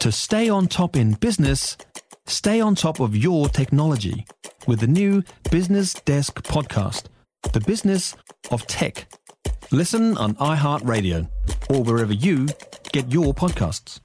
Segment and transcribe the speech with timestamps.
[0.00, 1.76] To stay on top in business,
[2.26, 4.24] stay on top of your technology
[4.66, 7.08] with the new Business Desk podcast,
[7.52, 8.16] The Business
[8.50, 9.12] of Tech.
[9.70, 11.28] Listen on iHeartRadio
[11.68, 12.48] or wherever you
[12.92, 14.00] get your podcasts.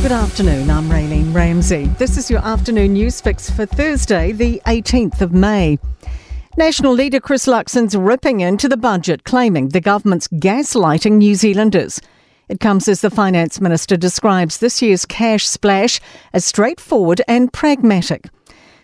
[0.00, 1.88] Good afternoon, I'm Raylene Ramsay.
[1.98, 5.78] This is your afternoon news fix for Thursday, the 18th of May.
[6.56, 12.00] National leader Chris Luxon's ripping into the budget, claiming the government's gaslighting New Zealanders.
[12.48, 16.00] It comes as the finance minister describes this year's cash splash
[16.32, 18.28] as straightforward and pragmatic.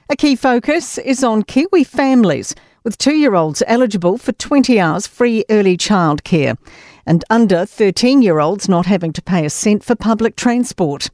[0.09, 5.09] A key focus is on Kiwi families, with two year olds eligible for 20 hours
[5.09, 6.57] free early childcare
[7.05, 11.11] and under 13 year olds not having to pay a cent for public transport.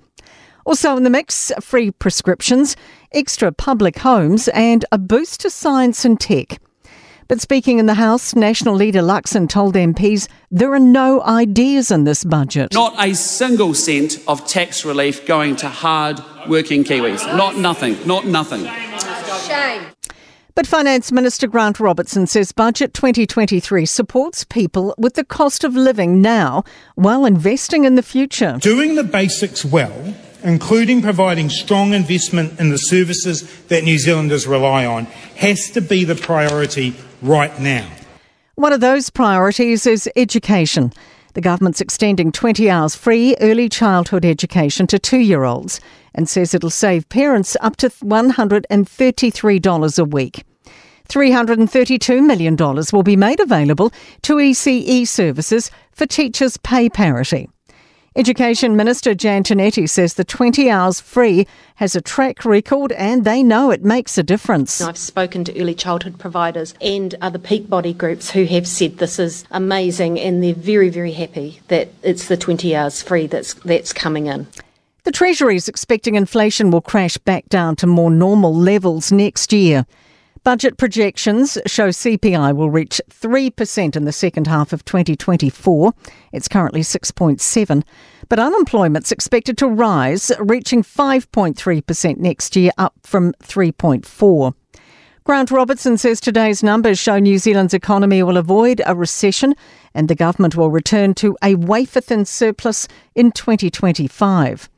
[0.65, 2.77] Also in the mix, free prescriptions,
[3.13, 6.61] extra public homes, and a boost to science and tech.
[7.29, 12.05] But speaking in the House, National Leader Luxon told MPs there are no ideas in
[12.05, 12.75] this budget.
[12.75, 17.25] Not a single cent of tax relief going to hard working Kiwis.
[17.37, 17.97] Not nothing.
[18.07, 18.67] Not nothing.
[19.47, 19.87] Shame.
[20.55, 26.21] But Finance Minister Grant Robertson says Budget 2023 supports people with the cost of living
[26.21, 26.65] now
[26.97, 28.59] while investing in the future.
[28.61, 34.87] Doing the basics well, including providing strong investment in the services that New Zealanders rely
[34.87, 37.89] on, has to be the priority right now.
[38.57, 40.93] One of those priorities is education.
[41.35, 45.81] The government's extending 20 hours free early childhood education to two year olds
[46.15, 50.45] and says it'll save parents up to $133 a week.
[51.09, 52.55] $332 million
[52.93, 53.91] will be made available
[54.23, 57.49] to ECE services for teachers' pay parity.
[58.15, 61.47] Education Minister Jan Tinetti says the 20 hours free
[61.77, 64.83] has a track record and they know it makes a difference.
[64.83, 69.19] I've spoken to early childhood providers and other peak body groups who have said this
[69.19, 73.95] is amazing and they're very, very happy that it's the 20 hours free that's, that's
[73.95, 74.47] coming in.
[75.05, 79.87] The Treasury is expecting inflation will crash back down to more normal levels next year.
[80.45, 85.93] Budget projections show CPI will reach 3% in the second half of 2024.
[86.33, 87.85] It's currently 6.7,
[88.29, 94.55] but unemployment's expected to rise, reaching 5.3% next year, up from 3.4.
[95.23, 99.55] Grant Robertson says today's numbers show New Zealand's economy will avoid a recession
[99.95, 104.69] and the government will return to a wafer thin surplus in 2025.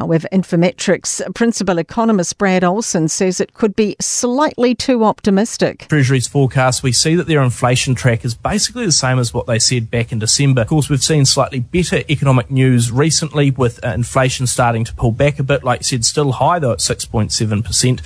[0.00, 5.88] However, Infometrics principal economist Brad Olson says it could be slightly too optimistic.
[5.88, 9.58] Treasury's forecast, we see that their inflation track is basically the same as what they
[9.58, 10.62] said back in December.
[10.62, 15.12] Of course, we've seen slightly better economic news recently with uh, inflation starting to pull
[15.12, 18.00] back a bit, like you said, still high though at 6.7%.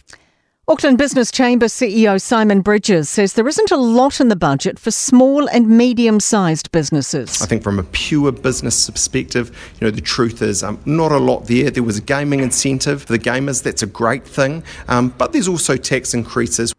[0.67, 4.91] Auckland Business Chamber CEO Simon Bridges says there isn't a lot in the budget for
[4.91, 7.43] small and medium sized businesses.
[7.43, 11.19] I think from a pure business perspective, you know, the truth is um, not a
[11.19, 11.71] lot there.
[11.71, 15.49] There was a gaming incentive for the gamers, that's a great thing, um, but there's
[15.49, 16.73] also tax increases.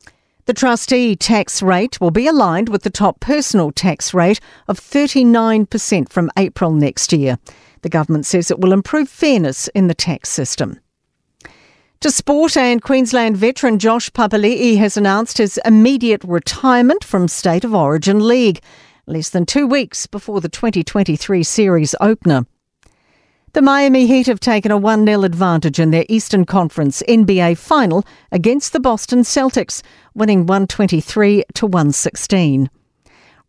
[0.45, 6.09] The trustee tax rate will be aligned with the top personal tax rate of 39%
[6.09, 7.37] from April next year.
[7.83, 10.79] The government says it will improve fairness in the tax system.
[12.05, 17.73] To sport and Queensland veteran Josh Papali'i has announced his immediate retirement from State of
[17.73, 18.61] Origin League,
[19.07, 22.45] less than two weeks before the 2023 series opener.
[23.53, 28.05] The Miami Heat have taken a 1 0 advantage in their Eastern Conference NBA final
[28.31, 29.81] against the Boston Celtics,
[30.13, 32.69] winning 123 to 116.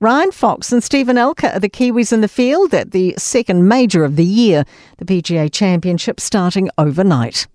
[0.01, 4.03] Ryan Fox and Steven Alker are the Kiwis in the field at the second major
[4.03, 4.65] of the year,
[4.97, 7.47] the PGA Championship starting overnight.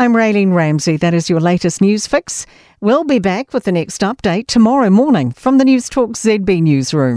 [0.00, 0.96] I'm Raylene Ramsay.
[0.98, 2.46] That is your latest news fix.
[2.80, 7.16] We'll be back with the next update tomorrow morning from the Newstalk ZB newsroom.